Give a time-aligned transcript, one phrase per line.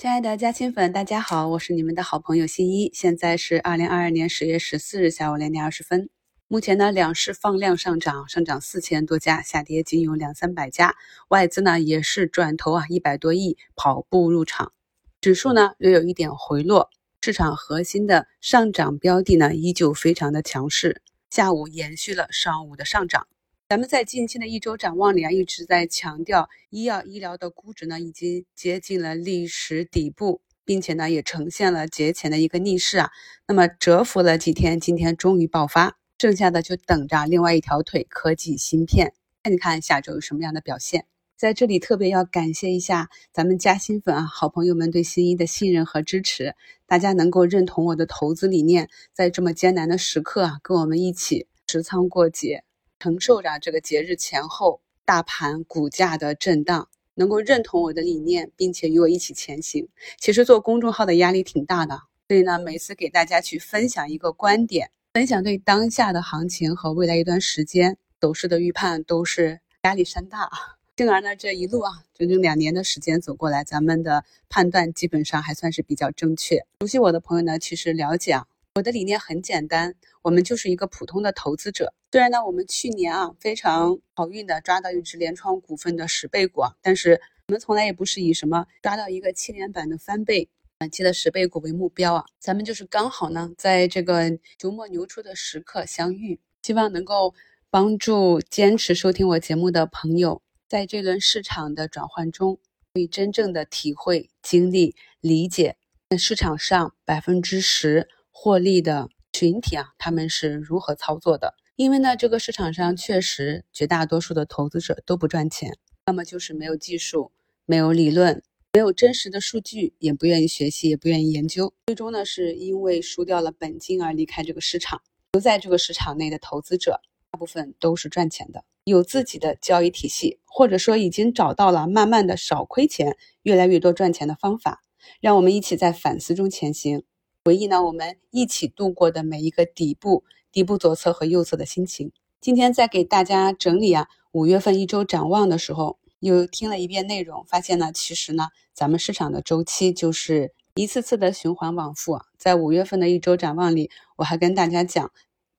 [0.00, 2.90] 亲爱的嘉亲粉，大家好，我是你们的好朋友新一。
[2.94, 6.08] 现在是二零二二年十月十四日下午两点二十分。
[6.48, 10.96] 目前呢，两市放量上涨，上涨四千多家，下跌仅有两三百家。
[11.28, 14.72] 外资呢也是转投啊一百多亿跑步入场，
[15.20, 16.88] 指数呢略有一点回落。
[17.20, 23.26] 市场核心的上涨标的呢依旧非常的强势，下午延续了上午的上涨。
[23.70, 33.10] 咱们在近期的一周展望里啊，一直在强调医药医疗的估值呢，已经接近了历史底部，并且呢，也呈现了节前的一个逆势啊。
[33.46, 39.14] 那么蛰伏了几天，今天终于爆发，剩下的就等着另外一条腿——科技芯片，
[39.44, 41.06] 看一看下周有什么样的表现。
[41.36, 46.56] 在这里特别要感谢一下咱们嘉兴粉啊，好朋友们对新一的信任和支持，
[46.88, 52.64] 大家能够认同我的投资理念，在这么艰难的时刻啊，跟我们一起持仓过节。
[53.00, 59.88] 承受着这个节日前后大盘股价的震荡，能够认同我的理念，并且与我一起前行。
[60.18, 70.50] 其实做公众号的压力挺大的，所以呢，每次给大家去分享一个观点，分享对当下的行情和未来一段时间走势的预判，都是压力山大。
[70.98, 76.66] 幸而呢，这一路啊，整整两年的时间走过来，咱们的判断基本上还算是比较正确。
[76.80, 78.38] 熟悉我的朋友呢，其实了解。
[78.74, 81.92] 我的理念很简单，我们就是一个普通的投资者。
[82.12, 90.48] 虽然呢，我们去年啊非常好运的抓到一只联创股份的十倍股，但是我们从来也不是以什么抓到一个七连板的翻倍、
[90.78, 92.24] 短期的十倍股为目标啊。
[92.38, 97.34] 咱们就是刚好呢，在这个九末牛初的时刻相遇，希望能够
[97.70, 102.60] 帮助坚持收听我节目的朋友，在这轮市场的转换中，
[102.94, 105.76] 可以真正的体会、经历、理解
[106.08, 108.08] 在市场上百分之十。
[108.42, 111.52] 获利的群体啊，他们是如何操作的？
[111.76, 117.32] 因为呢，这个市场上确实绝大多数的投资者都不赚钱，要么就是没有技术、
[117.66, 125.02] 没有理论、没有真实的数据，也不愿意学习，也不愿意研究，最终呢，是因为输掉了本金而离开这个市场。
[125.32, 126.98] 留在这个市场内的投资者，
[127.30, 134.80] 大部分都是赚钱的，有自己的交易体系，或者说已经找到了慢慢的少亏钱、越来越多赚钱的方法。
[135.20, 137.02] 让我们一起在反思中前行。
[137.42, 142.12] 回忆呢，我们一起度过的每一个底部、底部左侧和右侧的心情。
[142.38, 152.20] 今天在给大家整理啊五月份一周展望的时候，又听了一遍内容，发现呢，其实呢，咱们市场的周期就是一次次的循环往复。
[152.36, 155.10] 在五月份的一周展望里，我还跟大家讲，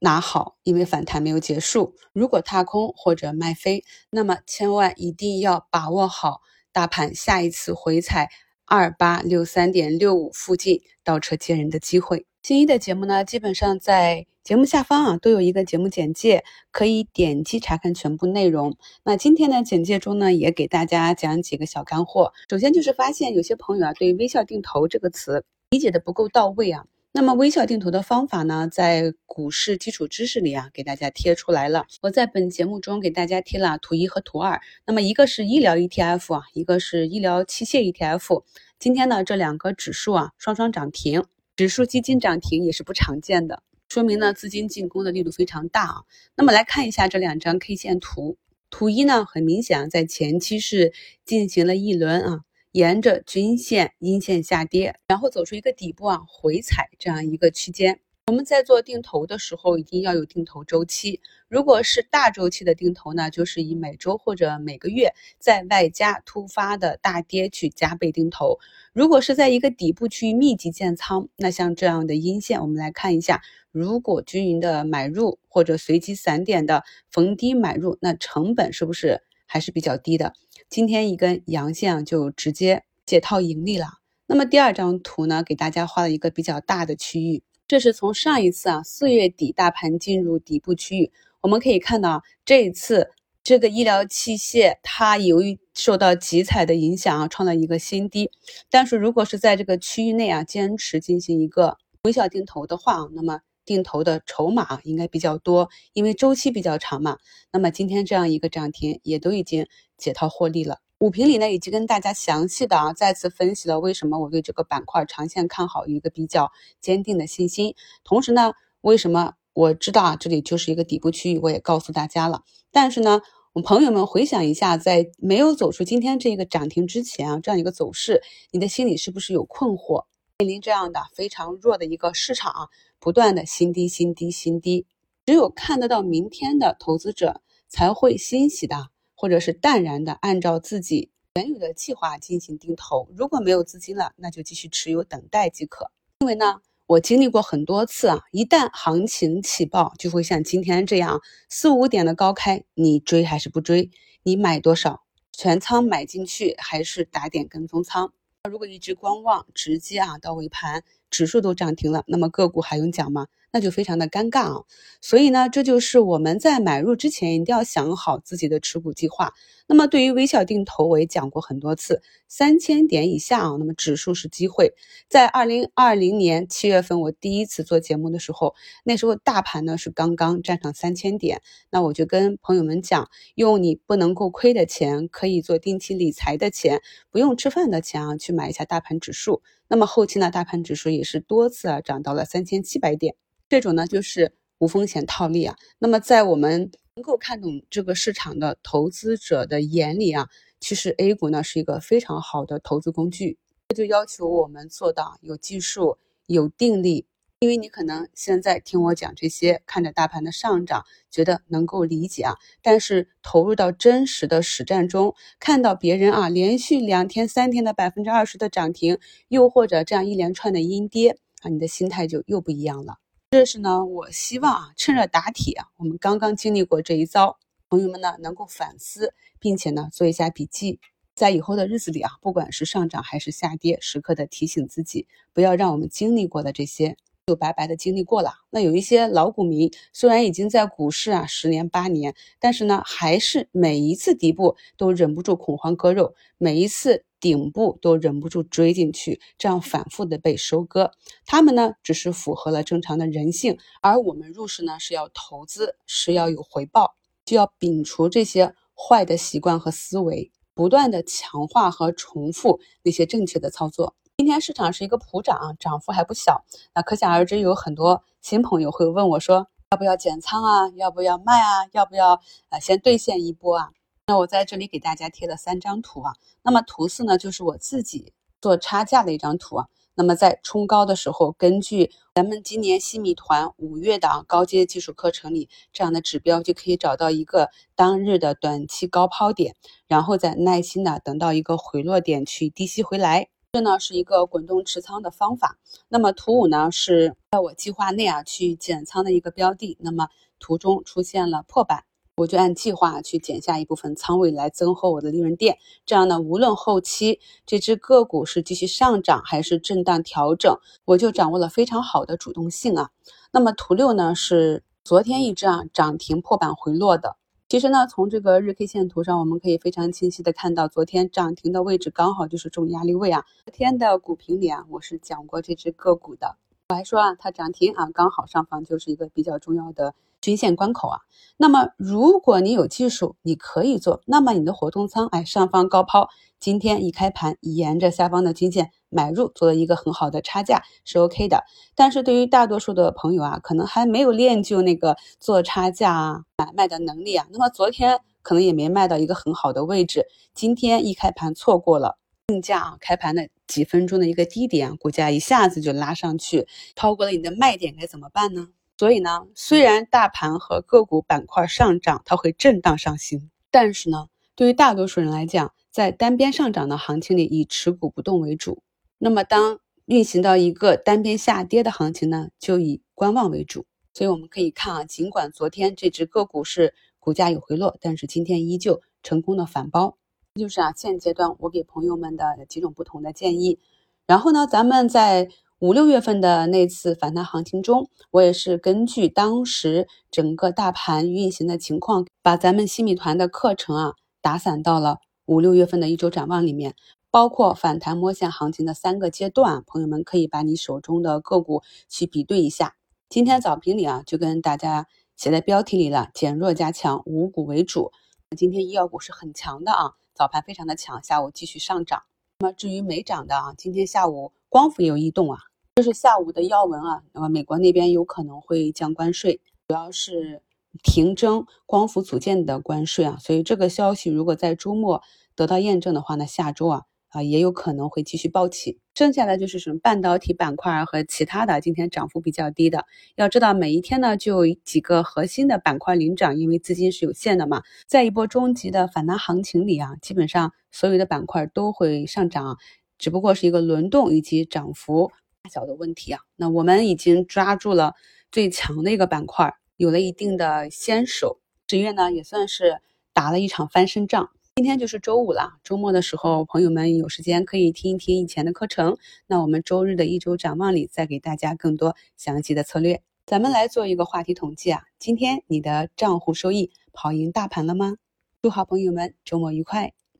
[0.00, 1.94] 拿好，因为反弹没有结束。
[2.12, 6.42] 如果踏空或者卖飞，那么千万一定要把握好
[6.72, 8.28] 大盘下一次回踩。
[8.70, 12.24] 二八六三点六五附近倒车接人的机会。
[12.40, 18.76] 新一的节目呢，基本上在节目下方啊都有一个节目简介，可以点击查看全部内容。
[19.02, 22.32] 那今天呢简介中呢，也给大家讲几个小干货。
[22.48, 26.84] 首先就是发现有些朋友啊，对“微笑定投”这个词理解的不够到位啊。
[27.12, 31.86] 那么微笑定投的方法呢，在股市基础知识里啊，给大家贴出来了。
[32.02, 34.60] 我在本节目中给大家贴了图一和图二。
[34.86, 38.44] 那么一个是医疗 ETF 啊，一个是医疗器械 ETF。
[38.78, 41.24] 今天呢，这两个指数啊双双涨停，
[41.56, 46.02] 指数基金涨停也是不常见的，说明呢资金进攻的力度非常大啊。
[46.36, 48.38] 那么来看一下这两张 K 线图，
[48.70, 50.92] 图一呢很明显啊，在前期是
[51.24, 52.42] 进行了一轮啊。
[52.72, 58.00] 沿着均线阴线下跌，然后走出一个底部啊，回踩这样一个区间。
[58.28, 61.20] 我们在做定投的时候，一定要有定投周期。
[61.48, 68.60] 如果是大周期的定投呢，就是以每周或者每个月在外加突发的大跌去加倍定投。
[68.92, 73.42] 如果是在一个底部区域密集建仓，那像这样的阴线，我们来看一下，
[73.72, 80.34] 如果均匀的买入或者随机散点的逢低买入，那成本是不是还是比较低的？
[80.70, 83.86] 今天一根阳线啊，就直接解套盈利了。
[84.28, 91.10] 那么第二张图呢，给大家画了一个比较大的区域，这是从上一次啊四月底大盘进入底部区域，
[91.40, 93.10] 我们可以看到这一次
[93.42, 98.30] 这个医疗器械它由于受到集采的影响啊，创了一个新低。
[98.70, 103.40] 但是如果是在这个区域内啊，坚持进行一个微笑定投的话啊，那么。
[103.70, 107.18] 定投的筹码应该比较多，因为周期比较长嘛。
[107.52, 110.78] 那么今天这样一个涨停，也都已经解套获利了。
[110.98, 116.50] 五评里呢，已经跟大家详细的啊再次分析了为什么我对这个板块长线看好，有一个比较
[116.80, 117.76] 坚定的信心。
[118.02, 122.42] 同时呢，为什么我知道啊这里就是一个底部区域，我也告诉大家了。
[122.72, 123.20] 但是呢，
[123.52, 128.20] 我们朋友们回想一下，在没有走出今天这个涨停之前啊，这样一个走势，
[128.50, 130.06] 你的心里是不是有困惑？
[130.38, 132.70] 面临这样的非常弱的一个市场，
[133.00, 134.86] 不断的新低、新低、新低，
[135.24, 143.08] 只有看得到明天的投资者才会欣喜的，或者是淡然的，按照自己原有的计划进行定投。
[143.16, 145.90] 如果没有资金了，那就继续持有等待即可。
[146.20, 153.90] 因为呢，我经历过很多次啊，一旦行情起爆，就会像今天这样四五点的高开，你追还是不追？
[154.24, 155.04] 你买多少？
[155.32, 158.12] 全仓买进去还是打点跟踪仓？
[158.50, 163.26] 如果一直观望，直接啊到尾盘指数都涨停了，那么个股还用讲吗？
[163.52, 164.62] 那就非常的尴尬啊，
[165.00, 169.32] 所以呢，这就是我们在买入之前一定要想好自己的持股计划。
[169.66, 174.72] 那么对于微小定投，我也讲过很多次，三千点以下啊，那么指数是机会。
[175.08, 178.54] 在二零二零年七月份，我第一次做节目的时候，
[178.84, 189.42] 那时候大盘呢是刚刚站上三千点，那我就跟朋友们讲，用你不能够亏的钱，可以做定期理财的钱，不用吃饭的钱啊，去买一下大盘指数。
[189.66, 193.16] 那么后期呢，大盘指数也也是多次啊涨到了三千七百点。
[193.48, 195.56] 这种呢就是无风险套利啊。
[195.78, 200.28] 那么在我们能够看懂这个市场的投资者的眼里啊，
[200.60, 203.38] 其实 A 股呢是一个非常好的投资工具。
[203.70, 207.06] 这就要求我们做到有技术、有定力。
[207.42, 212.34] 因为你可能现在听我讲这些，看着大盘的上涨，觉得能够理解啊。
[212.60, 218.98] 但是投入到真实的实战中，看到别人啊连续两天、三天的百分之二十的涨停，
[219.28, 222.98] 又或者这样一连串的阴跌啊，你的心态就又不一样了。
[223.30, 227.38] 这是呢，我希望啊，趁热打铁啊，我们刚刚经历过这一遭，
[227.70, 230.78] 朋友们呢能够反思，并且呢做一下笔记，
[231.14, 236.98] 在以后的日子里啊，不管是上涨还是下跌，时刻的提醒自己，不要让我们经历过的这些
[237.30, 238.32] 就白白的经历过了。
[238.50, 247.04] 那有一些老股民，虽然已经在股市啊十年八年，但是呢，还是每一次底部都忍不住恐慌割肉，每一次。
[247.20, 250.92] 顶部都忍不住追进去，这样反复的被收割。
[251.26, 256.94] 他们呢，只是符合了正常的人性，而我们入市呢是要投资，是要有回报，
[257.26, 263.94] 就要摒除这些坏的习惯和思维，不断的强化和重复那些正确的操作。
[264.20, 266.44] 今天市场是一个普涨，涨幅还不小，
[266.74, 270.68] 那可想而知，有很多新朋友会问我说，要不要减仓啊？
[270.76, 271.66] 要不要卖啊？
[271.72, 272.20] 要不要
[272.50, 273.70] 呃先兑现一波啊？
[274.08, 276.12] 那我在这里给大家贴了三张图啊，
[276.42, 278.12] 那么图四呢就是我自己
[278.42, 279.68] 做差价的一张图啊。
[279.94, 289.56] 那么在冲高的时候，根据咱们今年新米团五月的高阶技术课程里这样的指标，就可以找到一个当日的短期高抛点，
[289.86, 293.30] 然后再耐心的等到一个回落点去低吸回来。
[293.52, 295.58] 这呢是一个滚动持仓的方法。
[295.88, 300.08] 那么图五呢是在我计划内啊去减仓的一个标的，那么
[300.38, 301.82] 图中出现了破板。
[302.14, 312.90] 我就按计划去减下一部分仓位来增厚我的利润垫，这样呢，无论后期这只个股是继续上涨还是震荡调整，我就掌握了非常好的主动性啊。
[313.32, 317.16] 那么图六呢是昨天一只啊涨停破板回落的，
[317.50, 323.24] 其实呢从这个日 K 线图上我们可以非常清晰的看到，昨天涨停的位置刚好就是这种压力位啊。
[323.44, 326.36] 昨天的股评里啊我是讲过这只个股的，
[326.68, 329.96] 我还说啊它涨停啊刚好上方就是一个比较重要的。
[330.20, 330.98] 均线关口啊，
[331.36, 336.08] 那么如果你有技术，你可以做，那么你的活动仓，哎，上方高抛，
[336.38, 341.44] 今天一开盘沿着下方的均线买入，做了一个很好的差价是 OK 的。
[341.74, 356.46] 但是对于大多数的朋友啊，可能还没有练就那个做差价啊买卖的能力啊，那么昨天可能也没卖到一个很好的位置，今天一开盘错过了定价啊，开盘的几分钟的一个低点，股价一下子就拉上去，
[356.76, 358.48] 超过了你的卖点，该怎么办呢？
[358.80, 368.62] 所以呢，虽然大盘和个股板块上涨，它会震荡上行，但是呢，对于大多数人来讲，在单边上涨的行情里，以持股不动为主。
[368.96, 373.66] 那么，当运行到一个单边下跌的行情呢，就以观望为主。
[373.92, 379.98] 所以我们可以看啊，尽管昨天这只个股是股价有回落，但是今天依旧成功的反包。
[380.36, 383.58] 这就是啊，现阶段我给朋友们的几种不同的建议。
[384.06, 385.28] 然后呢，咱们在。
[385.60, 396.74] 五六月份的那次反弹行情中，我也是根据当时整个大盘运行的情况，把咱们新米团的课程啊打散到了五六月份的一周展望里面，
[397.10, 402.76] 包括反弹摸线行情的三个阶段，朋友们可以把你手中的个股去比对一下。
[403.10, 407.92] 今天早评里啊就跟大家写在标题里了，减弱加强，五股为主。
[408.34, 412.04] 今天医药股是很强的啊，早盘非常的强，下午继续上涨。
[412.38, 415.40] 那么至于没涨的啊，今天下午光伏也有异动啊。
[415.80, 420.42] 这是下午的要闻啊，那么美国那边有可能会降关税，主要是
[420.82, 425.02] 停征光伏组件的关税啊，所以这个消息如果在周末
[425.34, 428.78] 得到验证的话呢，下周啊啊，也有可能会继续暴起。
[428.94, 432.84] 剩下的就是什么半导体板块和其他的，今天涨幅比较低的。
[433.16, 437.62] 要知道每一天呢就有几个核心的板块领涨，因为资金是有限的嘛。
[437.86, 442.58] 在一波终极的反弹行情里啊，基本上所有的板块都会上涨，
[442.98, 445.10] 只不过是一个轮动以及涨幅
[445.42, 446.20] 大小的问题啊。
[446.36, 447.94] 那我们已经抓住了
[448.30, 451.40] 最强的一个板块，有了一定的先手。
[451.68, 452.80] 十月呢也算是
[453.12, 454.30] 打了一场翻身仗。
[454.56, 458.98] 今天就是周五了，周末的时候，朋友们有时间可以听一听以前的课程。
[459.26, 463.02] 那我们周日的一周展望里，再给大家更多详细的策略。
[463.24, 467.96] 咱们来做一个话题统计啊，今天你的账户收益跑赢大盘了吗？
[468.42, 469.92] 祝好朋友们周末愉快！